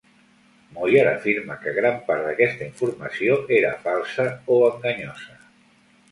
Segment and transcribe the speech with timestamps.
[0.75, 5.37] Moyar afirma que gran part d'aquesta informació era falsa o enganyosa.